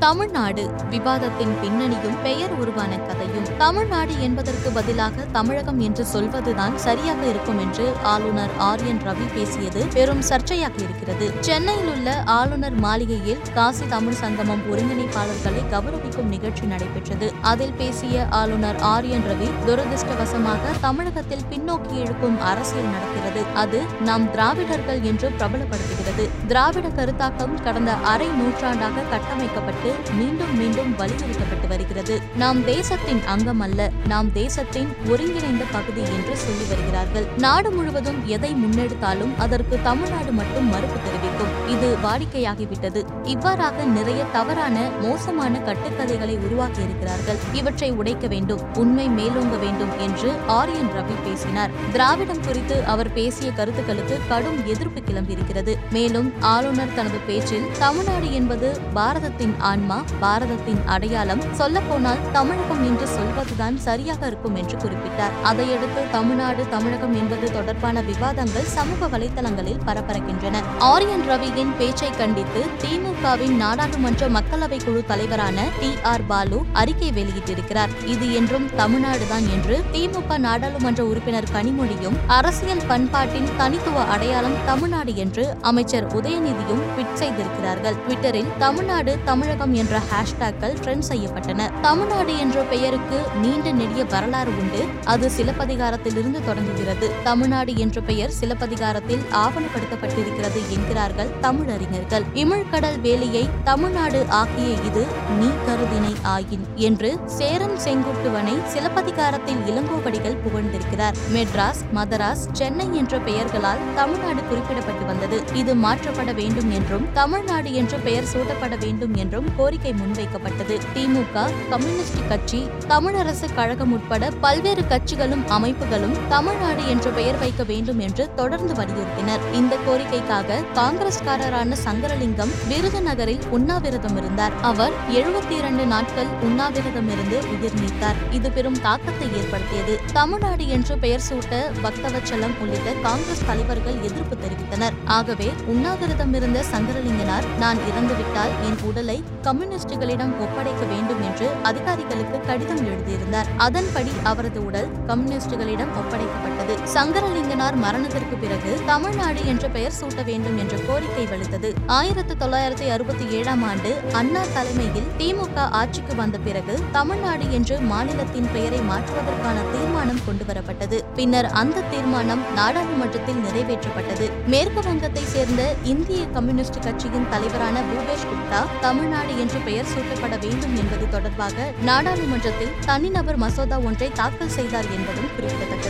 தமிழ்நாடு 0.00 0.62
விவாதத்தின் 0.90 1.52
பின்னணியும் 1.62 2.16
பெயர் 2.22 2.52
உருவான 2.58 2.92
கதையும். 2.98 3.48
தமிழ்நாடு 3.58 4.20
என்பதற்கு 4.20 4.70
பதிலாக 4.70 5.24
தமிழகம் 5.32 5.80
என்று 5.80 6.04
சொல்வதுதான் 6.04 6.78
சரியாக 6.78 7.26
இருக்கும் 7.26 7.58
என்று 7.58 7.92
ஆளுநர் 8.02 8.50
ஆர் 8.58 8.84
என் 8.86 9.00
ரவி 9.04 9.26
பேசியது 9.34 9.86
பெரும் 9.92 10.22
சர்ச்சையாக 10.22 10.76
இருக்கிறது. 10.82 11.32
சென்னையில் 11.40 11.90
உள்ள 11.94 12.22
ஆளுநர் 12.24 12.74
மாளிகையில் 12.74 13.42
காசி 13.54 13.86
தமிழ் 13.88 14.12
சங்கமம் 14.12 14.62
ஒருங்கிணைப்பாளர்களை 14.72 15.62
கௌரவிக்கும் 15.72 16.32
நிகழ்ச்சி 16.34 16.64
நடைபெற்றது. 16.66 17.32
அதில் 17.40 17.72
பேசிய 17.72 18.26
ஆளுநர் 18.30 18.80
ஆர் 18.92 19.04
என் 19.04 19.26
ரவி 19.30 19.50
துரதிருஷ்டவசமாக 19.66 20.74
தமிழகத்தில் 20.80 21.46
பின்னோக்கி 21.50 21.94
இழுக்கும் 21.94 22.40
அரசியல் 22.40 22.90
நடக்கிறது. 22.96 23.44
அது 23.54 23.82
நாம் 24.00 24.30
திராவிடர்கள் 24.30 25.02
என்று 25.02 25.28
பிரபலப்படுத்துகிறது. 25.38 26.26
திராவிட 26.46 26.88
கருத்தாக்கம் 26.88 27.62
கடந்த 27.62 27.92
அரை 27.92 28.26
நூற்றாண்டாக 28.26 29.06
கட்டமைக்கப்பட்டு 29.10 29.88
மீண்டும் 30.14 30.56
மீண்டும் 30.56 30.96
வலியுறுத்தப்பட்டு 30.96 31.68
வருகிறது. 31.68 32.20
நாம் 32.36 32.64
தேசத்தின் 32.64 33.22
அங்கம் 33.24 33.60
அல்ல 33.60 33.90
நாம் 34.06 34.32
தேசத்தின் 34.32 34.88
ஒருங்கிணைந்த 35.08 35.64
பகுதி 35.72 36.00
என்று 36.00 36.36
சொல்லி 36.36 36.64
வருகிறார்கள். 36.68 37.26
நாடு 37.38 37.70
முழுவதும் 37.70 38.26
எதை 38.26 38.52
முன்னெடுத்தாலும் 38.52 39.36
அதற்கு 39.38 39.78
தமிழ்நாடு 39.82 40.32
மட்டும் 40.32 40.68
மறுப்பு 40.68 40.98
தெரிவிக்கும். 41.04 41.54
இது 41.68 41.88
வாடிக்கையாகிவிட்டது. 42.04 43.00
இவ்வாறாக 43.24 43.82
நிறைய 43.82 44.24
தவறான 44.32 44.88
மோசமான 45.00 45.58
கட்டுக்கதைகளை 45.58 46.36
உருவாக்கி 46.38 46.82
இருக்கிறார்கள் 46.82 47.36
இவற்றை 47.52 47.90
உடைக்க 47.90 48.26
வேண்டும் 48.26 48.74
உண்மை 48.74 49.06
மேலோங்க 49.08 49.58
வேண்டும் 49.58 49.98
என்று 49.98 50.32
ஆரியன் 50.46 50.90
ரவி 50.96 51.16
பேசினார். 51.24 51.70
திராவிடம் 51.92 52.44
குறித்து 52.46 52.84
அவர் 52.84 53.12
பேசிய 53.12 53.52
கருத்துக்களுக்கு 53.52 54.18
கடும் 54.28 54.66
எதிர்ப்பு 54.66 55.00
கிளம்பியிருக்கிறது. 55.00 55.76
மேலும் 55.90 56.32
ஆளுநர் 56.40 56.94
தனது 56.94 57.18
பேச்சில் 57.26 57.66
தமிழ்நாடு 57.78 58.32
என்பது 58.32 58.78
பாரதத்தின் 58.94 59.54
ஆண் 59.58 59.79
ஆன்மா 59.80 59.98
பாரதத்தின் 60.22 60.80
அடையாளம் 60.94 61.42
சொல்லப்போனால் 61.58 62.18
தமிழகம் 62.32 62.82
என்று 62.88 63.06
சொல்வதுதான் 63.06 63.76
சரியாக 63.84 64.26
இருக்கும் 64.26 64.56
என்று 64.60 64.76
குறிப்பிட்டார். 64.82 65.36
அதையடுத்து 65.50 66.00
தமிழ்நாடு 66.14 66.62
தமிழகம் 66.74 67.14
என்பது 67.20 67.46
தொடர்பான 67.52 68.00
விவாதங்கள் 68.08 68.68
சமூக 68.74 69.08
வலைதளங்களில் 69.14 69.80
பரபரக்கின்றன 69.86 70.60
ஆரியன் 70.88 71.24
ரவியின் 71.30 71.72
பேச்சை 71.78 72.10
கண்டித்து 72.18 72.64
திமுகவின் 72.82 73.56
நாடாளுமன்ற 73.62 74.28
மக்களவை 74.36 74.80
குழு 74.84 75.02
தலைவரான 75.12 75.64
டி 75.78 75.90
ஆர் 76.12 76.26
பாலு 76.26 76.58
அறிக்கை 76.82 77.10
வெளியிட்டிருக்கிறார். 77.20 77.94
இது 78.14 78.28
என்றும் 78.40 78.68
தமிழ்நாடுதான் 78.82 79.48
என்று 79.56 79.78
திமுக 79.96 80.38
நாடாளுமன்ற 80.48 81.00
உறுப்பினர் 81.12 81.50
கனிமொழியும் 81.56 82.20
அரசியல் 82.38 82.86
பண்பாட்டின் 82.92 83.50
தனித்துவ 83.56 84.04
அடையாளம் 84.16 84.60
தமிழ்நாடு 84.66 85.14
என்று 85.16 85.46
அமைச்சர் 85.72 86.08
உதயநிதியும் 86.20 86.84
ட்விட் 86.92 87.18
செய்திருக்கிறார்கள். 87.22 87.98
ட்விட்டரில் 88.04 88.54
தமிழ்நாடு 88.66 89.18
தமிழகம் 89.24 89.68
என்ற 89.74 90.00
ஹேஷ்டேக்கள் 90.10 90.76
ட்ரெண்ட் 90.84 91.08
செய்யப்பட்டன. 91.08 91.80
தமிழ்நாடு 91.80 92.38
என்ற 92.38 92.62
பெயருக்கு 92.62 93.22
நீண்ட 93.40 93.70
நெடிய 93.70 94.04
வரலாறு 94.04 94.50
உண்டு. 94.58 94.84
அது 95.04 95.30
சிலப்பதிகாரத்திலிருந்து 95.30 96.44
தொடங்குகிறது. 96.44 97.10
தமிழ்நாடு 97.22 97.76
என்ற 97.76 98.00
பெயர் 98.00 98.30
சிலப்பதிகாரத்தில் 98.30 99.22
ஆவணப்படுத்தப்பட்டிருக்கிறது 99.30 100.68
என்கிறார்கள் 100.68 101.28
தமிழறிஞர்கள் 101.40 102.24
இமிழ்கடல் 102.34 102.98
வேலியை 103.02 103.48
தமிழ்நாடு 103.64 104.26
ஆக்கிய 104.28 104.68
இது 104.68 105.06
நீ 105.38 105.48
கருதினை 105.66 106.12
ஆயின் 106.24 106.64
என்று 106.74 107.18
சேரன் 107.26 107.78
செங்குட்டுவனை 107.84 108.66
சிலப்பதிகாரத்தில் 108.66 109.58
இளங்கோவடிகள் 109.66 110.36
புகழ்ந்திருக்கிறார். 110.44 111.14
மெட்ராஸ் 111.34 111.82
மதராஸ் 111.94 112.46
சென்னை 112.52 112.96
என்ற 112.96 113.18
பெயர்களால் 113.18 113.78
தமிழ்நாடு 113.94 114.40
குறிப்பிடப்பட்டு 114.40 115.06
வந்தது. 115.06 115.42
இது 115.54 115.74
மாற்றப்பட 115.74 116.34
வேண்டும் 116.34 116.70
என்றும் 116.70 117.06
தமிழ்நாடு 117.12 117.72
என்ற 117.72 117.96
பெயர் 117.96 118.24
சூட்டப்பட 118.24 118.76
வேண்டும் 118.76 119.14
என்றும் 119.14 119.49
கோரிக்கை 119.56 119.92
முன்வைக்கப்பட்டது. 119.92 120.78
திமுக 120.94 121.44
கம்யூனிஸ்ட் 121.70 122.28
கட்சி 122.28 122.68
தமிழரசு 122.88 123.54
கழகம் 123.54 123.92
உட்பட 123.92 124.30
பல்வேறு 124.40 124.82
கட்சிகளும் 124.82 125.44
அமைப்புகளும் 125.48 126.16
தமிழ்நாடு 126.28 126.86
என்ற 126.86 127.10
பெயர் 127.10 127.38
வைக்க 127.38 127.64
வேண்டும் 127.64 127.98
என்று 127.98 128.34
தொடர்ந்து 128.34 128.74
வலியுறுத்தினர். 128.74 129.44
இந்த 129.52 129.76
கோரிக்கைக்காக 129.86 130.60
காங்கிரஸ்காரரான 130.74 131.76
சங்கரலிங்கம் 131.84 132.52
விருதுநகரில் 132.68 133.48
உண்ணாவிரதம் 133.48 134.16
இருந்தார். 134.16 134.52
அவர் 134.62 134.92
எழுபத்தி 135.12 135.50
இரண்டு 135.50 135.86
நாட்கள் 135.86 136.30
உண்ணாவிரதம் 136.40 137.10
இருந்து 137.10 137.38
உயிர் 137.48 137.78
நீத்தார். 137.80 138.16
இது 138.30 138.50
பெரும் 138.50 138.80
தாக்கத்தை 138.80 139.28
ஏற்படுத்தியது. 139.36 140.00
தமிழ்நாடு 140.12 140.68
என்று 140.68 140.98
பெயர் 140.98 141.26
சூட்ட 141.28 141.62
பக்தவச்சலம் 141.82 142.56
உள்ளிட்ட 142.60 142.92
காங்கிரஸ் 143.02 143.46
தலைவர்கள் 143.46 143.98
எதிர்ப்பு 144.02 144.36
தெரிவித்தனர். 144.44 144.92
ஆகவே 145.04 145.50
உண்ணாவிரதம் 145.66 146.34
இருந்த 146.34 146.64
சங்கரலிங்கனார் 146.72 147.46
நான் 147.58 147.76
இறந்துவிட்டால் 147.76 148.54
என் 148.68 148.78
உடலை 148.82 149.22
கம்யூனிஸ்டுகளிடம் 149.46 150.32
ஒப்படைக்க 150.44 150.82
வேண்டும் 150.92 151.22
என்று 151.28 151.46
அதிகாரிகளுக்கு 151.62 152.38
கடிதம் 152.48 152.82
எழுதியிருந்தார். 152.86 153.48
அதன்படி 153.66 154.12
அவரது 154.30 154.60
உடல் 154.66 154.88
கம்யூனிஸ்டுகளிடம் 155.06 155.92
ஒப்படைக்கப்பட்டது. 156.00 156.74
சங்கரலிங்கனார் 156.96 157.76
மரணத்திற்கு 157.84 158.36
பிறகு 158.36 158.72
தமிழ்நாடு 158.86 159.40
என்ற 159.52 159.68
பெயர் 159.68 159.96
சூட்ட 160.00 160.24
வேண்டும் 160.30 160.58
என்ற 160.58 160.76
கோரிக்கை 160.88 161.24
வலுத்தது. 161.32 161.70
ஆயிரத்தி 161.98 162.34
தொள்ளாயிரத்தி 162.42 162.88
அறுபத்தி 162.96 163.26
ஏழாம் 163.38 163.64
ஆண்டு 163.70 163.92
அண்ணா 164.20 164.42
தலைமையில் 164.54 165.08
திமுக 165.18 165.66
ஆட்சிக்கு 165.80 166.14
வந்த 166.22 166.38
பிறகு 166.38 166.76
தமிழ்நாடு 166.98 167.46
என்று 167.58 167.78
மாநிலத்தின் 167.92 168.48
பெயரை 168.52 168.80
மாற்றுவதற்கான 168.90 169.58
தீர்மானம் 169.72 170.22
கொண்டுவரப்பட்டது. 170.28 170.98
பின்னர் 171.14 171.50
அந்த 171.62 171.86
தீர்மானம் 171.94 172.44
நாடாளுமன்றத்தில் 172.54 173.42
நிறைவேற்றப்பட்டது. 173.46 174.28
மேற்கு 174.46 174.82
வங்கத்தை 174.88 175.24
சேர்ந்த 175.34 175.62
இந்திய 175.94 176.20
கம்யூனிஸ்ட் 176.36 176.82
கட்சியின் 176.84 177.28
தலைவரான 177.30 177.76
பூபேஷ் 177.90 178.28
குப்தா 178.30 178.62
தமிழ்நாடு 178.86 179.29
என்று 179.38 179.58
பெயர் 179.58 179.86
சூட்டப்பட 179.86 180.36
வேண்டும் 180.36 180.76
என்பது 180.76 181.08
தொடர்பாக 181.08 181.72
நாடாளுமன்றத்தில் 181.84 182.74
தனிநபர் 182.86 183.36
மசோதா 183.36 183.78
ஒன்றை 183.78 184.10
தாக்கல் 184.12 184.48
செய்தார் 184.48 184.90
என்பதும் 184.90 185.30
குறிப்பிடத்தக்கது. 185.36 185.89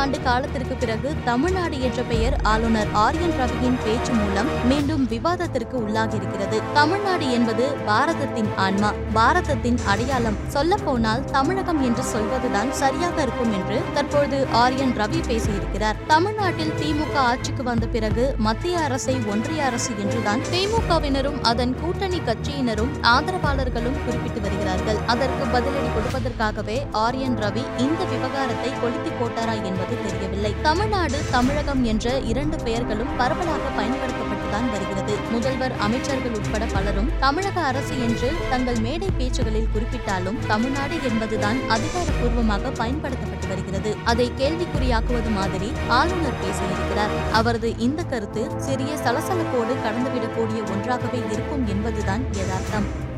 ஆண்டு 0.00 0.22
காலத்திற்கு 0.22 0.74
பிறகு 0.74 1.08
தமிழ்நாடு 1.24 1.80
என்ற 1.80 2.02
பெயர் 2.02 2.36
ஆளுநர் 2.42 2.90
ஆர் 2.92 3.18
என் 3.20 3.34
ரவியின் 3.40 3.78
பேச்சு 3.84 4.12
மூலம் 4.12 4.48
மீண்டும் 4.68 5.04
விவாதத்திற்கு 5.06 5.76
உள்ளாகியிருக்கிறது. 5.78 6.58
தமிழ்நாடு 6.72 7.30
என்பது 7.30 7.64
பாரதத்தின் 7.86 8.50
ஆன்மா 8.56 8.90
பாரதத்தின் 9.12 9.78
அடையாளம். 9.86 10.38
சொல்ல 10.48 10.76
போனால் 10.76 11.24
தமிழகம் 11.24 11.82
என்று 11.82 12.04
சொல்வதுதான் 12.04 12.72
சரியாக 12.72 13.22
இருக்கும் 13.22 13.52
என்று 13.52 13.80
தற்போது 13.94 14.46
ஆர் 14.52 14.76
என் 14.76 14.94
ரவி 15.00 15.20
பேசியிருக்கிறார். 15.28 15.96
தமிழ்நாட்டில் 16.06 16.72
திமுக 16.80 17.14
ஆட்சிக்கு 17.14 17.62
வந்த 17.62 17.86
பிறகு 17.86 18.34
மத்திய 18.38 18.78
அரசை 18.78 19.16
ஒன்றிய 19.26 19.64
அரசு 19.64 19.92
என்றுதான் 19.98 20.40
திமுகவினரும் 20.52 21.40
அதன் 21.42 21.76
கூட்டணி 21.80 22.20
கட்சியினரும் 22.20 22.92
ஆதரவாளர்களும் 23.02 24.00
குறிப்பிட்டு 24.04 24.40
வருகிறார்கள். 24.40 25.00
அதற்கு 25.06 25.44
பதிலடி 25.54 25.90
கொடுப்பதற்காகவே 25.96 26.78
ஆர் 27.04 27.14
என் 27.14 27.36
ரவி 27.36 27.64
இந்த 27.78 28.04
விவகாரத்தை 28.04 28.72
கொளுத்தி 28.80 29.10
போட்டாரா 29.20 29.54
என்பது 29.90 30.10
தெரியவில்லை. 30.10 30.54
தமிழ்நாடு 30.62 31.18
தமிழகம் 31.30 31.84
என்ற 31.84 32.18
இரண்டு 32.18 32.56
பெயர்களும் 32.56 33.16
பரவலாக 33.16 33.62
பயன்படுத்தப்பட்டுதான் 33.78 34.70
வருகிறது. 34.70 35.14
முதல்வர் 35.30 35.72
அமைச்சர்கள் 35.78 36.34
உட்பட 36.34 36.64
பலரும் 36.64 37.10
தமிழக 37.20 37.60
அரசு 37.60 38.00
என்று 38.00 38.32
தங்கள் 38.50 38.74
மேடை 38.74 39.08
பேச்சுகளில் 39.18 39.68
குறிப்பிட்டாலும் 39.74 40.38
தமிழ்நாடு 40.46 40.94
என்பதுதான் 41.02 41.56
அதிகாரப்பூர்வமாக 41.68 42.70
பயன்படுத்தப்பட்டு 42.74 43.48
வருகிறது. 43.48 43.96
அதை 44.04 44.32
கேள்விக்குறியாக்குவது 44.36 45.30
மாதிரி 45.34 45.72
ஆளுநர் 45.88 46.40
பேசியிருக்கிறார். 46.44 47.32
அவரது 47.32 47.78
இந்த 47.78 48.02
கருத்து 48.02 48.50
சிறிய 48.58 48.94
சலசலப்போடு 48.94 49.74
கடந்துவிடக்கூடிய 49.84 50.70
ஒன்றாகவே 50.70 51.22
இருக்கும் 51.32 51.66
என்பதுதான் 51.66 52.22
யதார்த்தம். 52.32 53.10